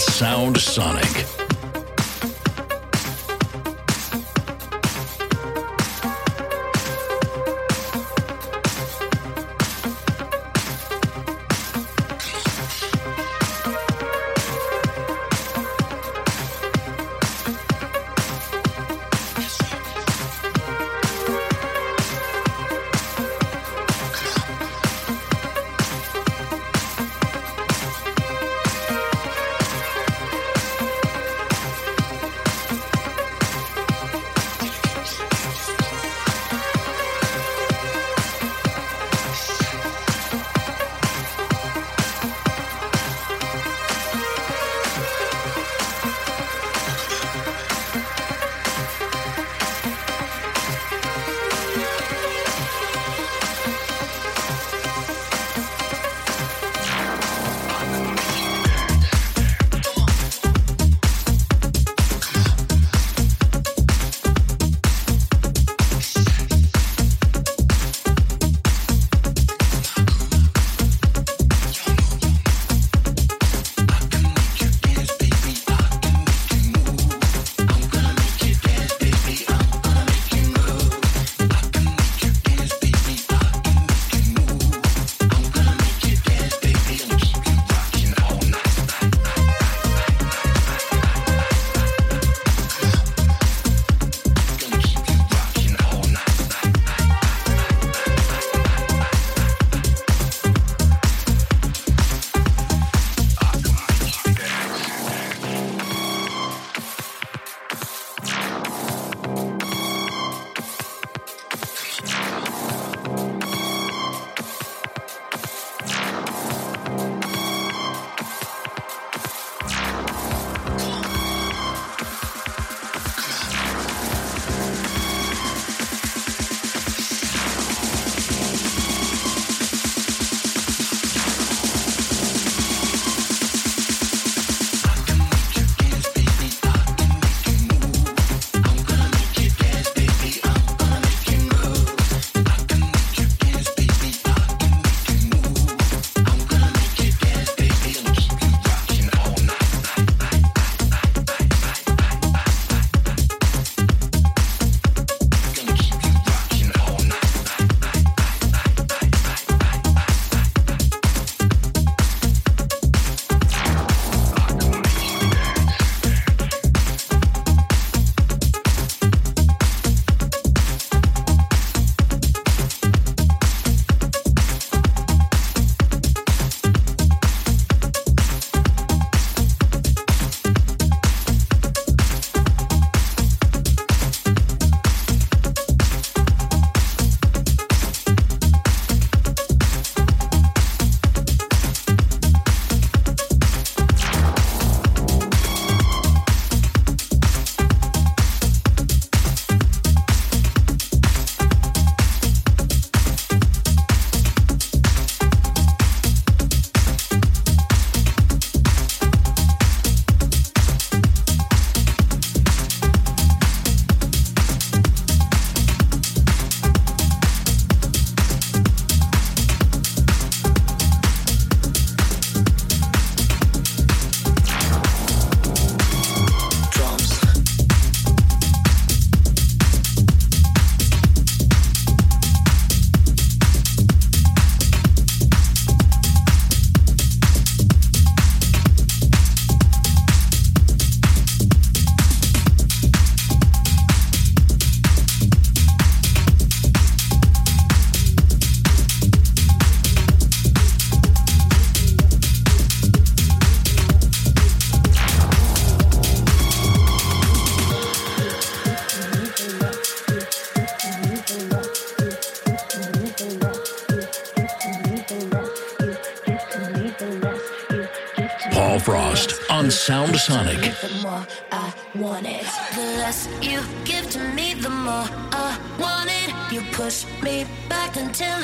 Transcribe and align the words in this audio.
Sound 0.00 0.58
Sonic. 0.58 1.39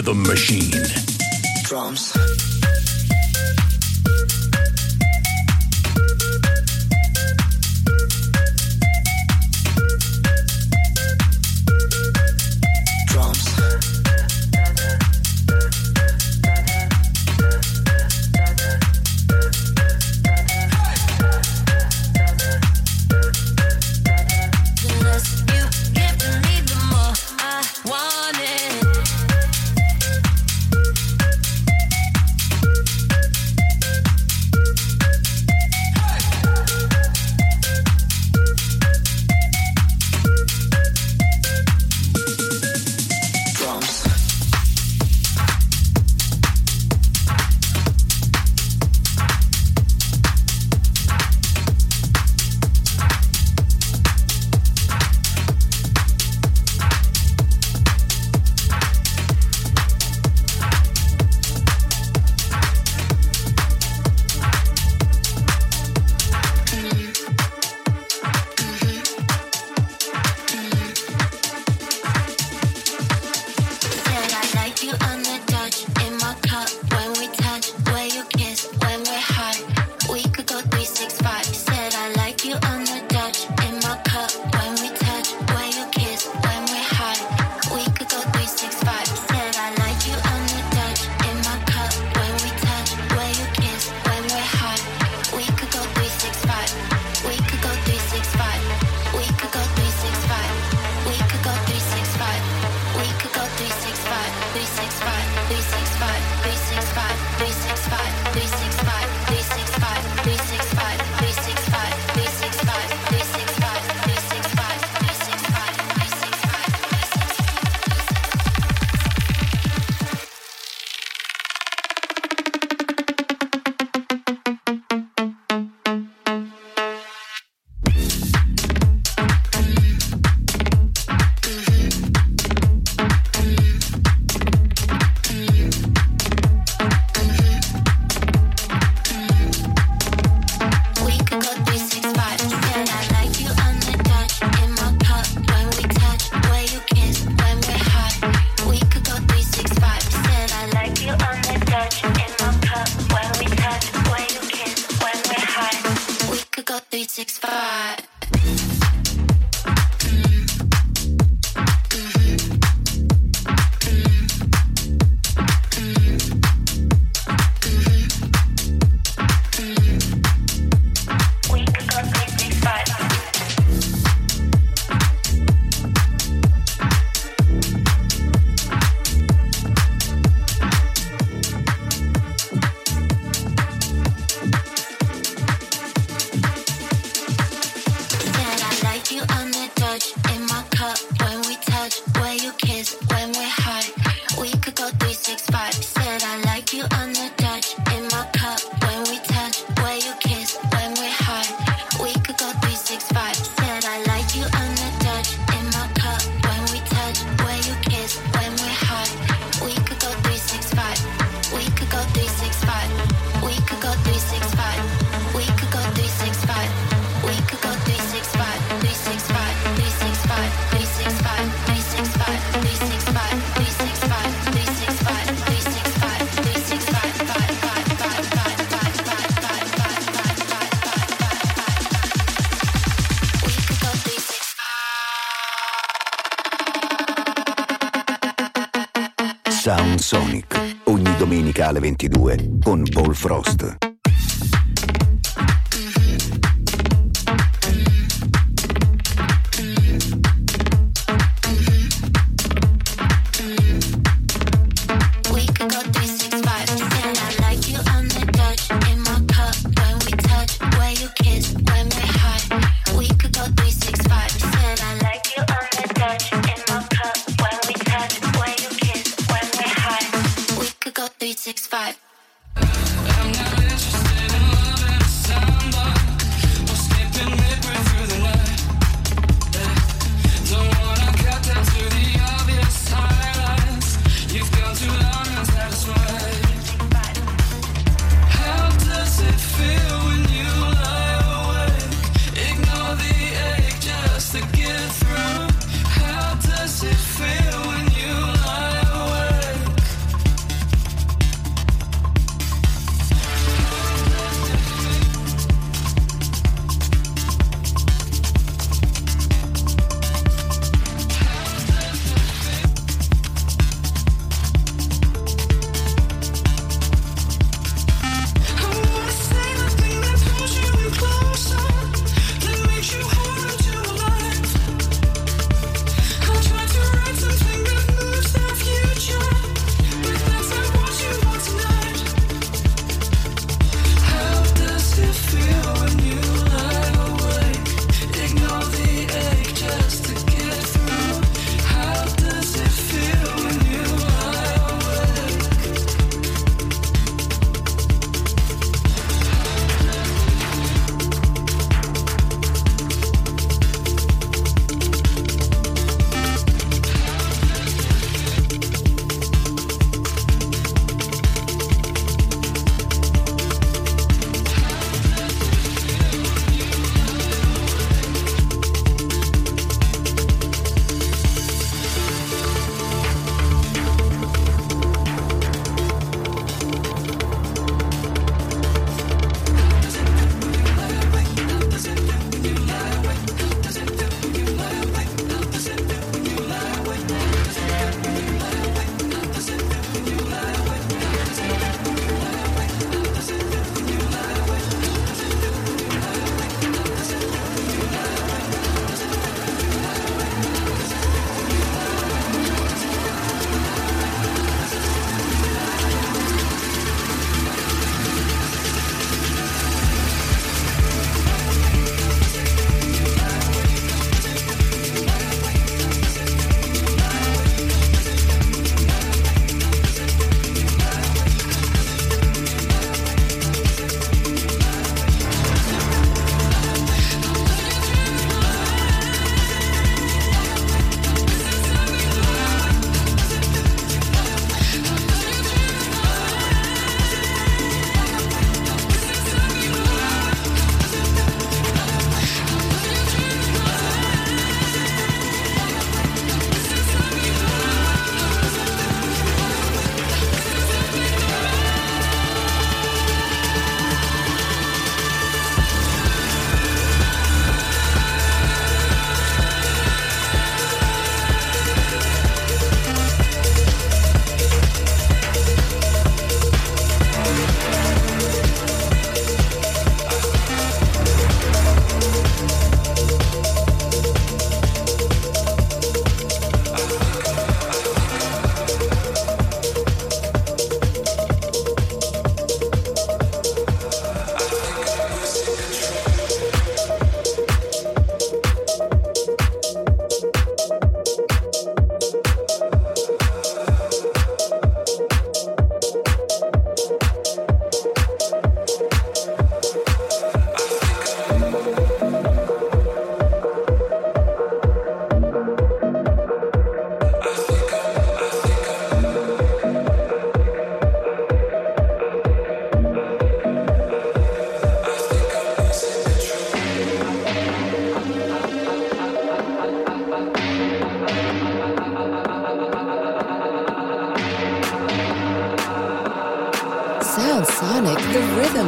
Rhythm 0.00 0.22
Machine. 0.22 0.70
Drums. 1.64 2.29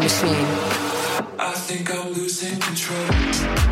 Machine. 0.02 0.46
I 1.38 1.52
think 1.54 1.94
I'm 1.94 2.12
losing 2.12 2.58
control. 2.58 3.71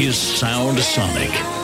is 0.00 0.16
Sound 0.16 0.78
Sonic. 0.78 1.59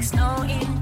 Like 0.00 0.08
snow 0.08 0.42
in 0.48 0.79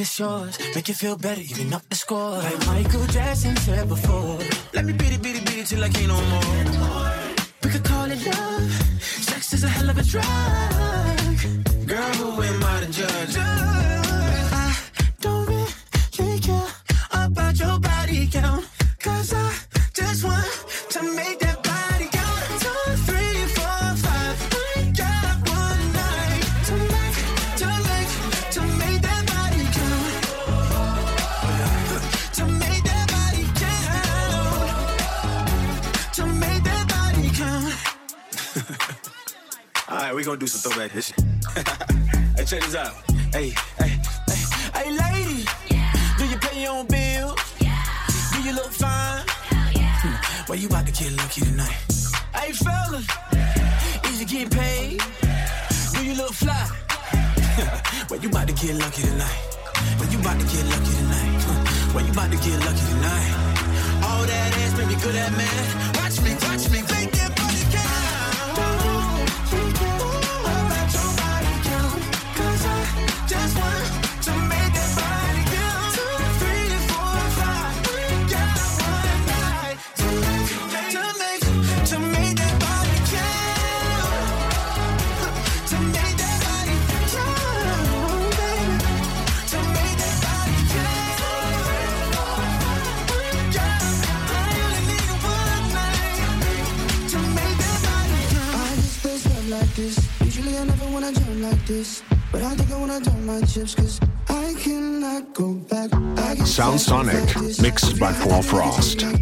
it's 0.00 0.18
yours. 0.18 0.58
Make 0.74 0.88
you 0.88 0.94
feel 0.94 1.16
better, 1.16 1.40
even 1.40 1.72
up 1.72 1.82
the 1.88 1.96
score. 1.96 2.38
Like 2.38 2.66
Michael 2.66 3.06
Jackson 3.06 3.56
said 3.56 3.88
before. 3.88 4.38
Let 4.72 4.84
me 4.84 4.92
beat 4.92 5.12
it, 5.12 5.22
beat 5.22 5.36
it, 5.36 5.44
beat 5.46 5.58
it 5.58 5.66
till 5.66 5.82
I 5.82 5.88
can't 5.88 6.08
no 6.08 6.20
more. 6.32 7.12
We 7.62 7.70
could 7.70 7.84
call 7.84 8.10
it 8.10 8.24
love. 8.26 8.70
Sex 9.00 9.52
is 9.52 9.64
a 9.64 9.68
hell 9.68 9.90
of 9.90 9.98
a 9.98 10.02
drug. 10.02 10.26
Girl, 11.86 12.12
who 12.20 12.42
am 12.42 12.64
I 12.64 12.80
to 12.80 12.92
judge? 12.92 13.67
Alright, 40.08 40.16
we 40.16 40.24
gonna 40.24 40.40
do 40.40 40.46
some 40.46 40.72
throwback 40.72 40.90
shit. 40.92 41.20
hey, 42.34 42.44
check 42.46 42.62
this 42.64 42.74
out. 42.74 42.94
Hey, 43.30 43.52
hey, 43.76 44.00
hey, 44.24 44.40
hey 44.72 44.90
lady. 44.90 45.44
Yeah. 45.68 45.92
Do 46.16 46.24
you 46.24 46.38
pay 46.38 46.62
your 46.62 46.72
own 46.76 46.86
bills? 46.86 47.36
Yeah. 47.60 47.76
Do 48.32 48.40
you 48.40 48.54
look 48.54 48.72
fine? 48.72 49.26
Hell 49.28 49.72
yeah. 49.74 50.00
Hmm. 50.00 50.48
Well, 50.48 50.58
you 50.58 50.68
about 50.68 50.86
to 50.86 50.92
get 50.92 51.12
lucky 51.12 51.42
tonight. 51.42 51.76
Hey, 52.32 52.52
fella. 52.52 53.04
Yeah. 53.34 54.08
Is 54.08 54.20
you 54.20 54.26
getting 54.26 54.48
paid? 54.48 55.02
Yeah. 55.22 55.68
Do 55.92 56.06
you 56.06 56.14
look 56.14 56.32
fly? 56.32 56.56
well, 58.08 58.18
you 58.18 58.30
about 58.30 58.48
to 58.48 58.54
get 58.54 58.76
lucky 58.76 59.02
tonight. 59.02 59.44
Well, 60.00 60.08
you 60.08 60.20
about 60.20 60.40
to 60.40 60.46
get 60.46 60.64
lucky 60.72 60.92
tonight. 61.04 61.36
Huh. 61.44 61.92
Well, 61.92 62.06
you 62.06 62.12
about 62.12 62.30
to 62.32 62.38
get 62.38 62.56
lucky 62.64 62.84
tonight. 62.96 63.32
All 64.08 64.24
that 64.24 64.56
ass, 64.56 64.72
baby, 64.72 64.96
good 65.02 65.16
at 65.16 65.32
man. 65.36 65.92
Watch 66.00 66.16
me, 66.24 66.32
watch 66.48 66.64
me, 66.72 66.80
make 66.96 67.17
this. 99.78 99.96
Usually 100.24 100.58
I 100.58 100.64
never 100.64 100.86
wanna 100.92 101.12
jump 101.12 101.40
like 101.40 101.64
this. 101.66 102.02
But 102.32 102.42
I 102.42 102.54
think 102.56 102.70
I 102.70 102.76
wanna 102.76 102.98
my 103.30 103.40
chips, 103.42 103.74
cause 103.74 104.00
I 104.28 104.54
cannot 104.58 105.32
go 105.34 105.54
back. 105.70 105.90
I 106.18 106.34
Sound 106.44 106.80
Sonic, 106.80 107.24
mixed 107.60 107.98
by 108.00 108.12
Paul 108.22 108.42
Frost. 108.42 109.04
I 109.04 109.12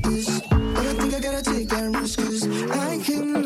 think 0.99 1.15
I 1.15 1.21
gotta 1.27 1.43
take 1.43 1.69
that 1.69 1.87
risk, 2.01 2.19
cause 2.19 2.43
I 2.71 2.99
cannot. 3.07 3.46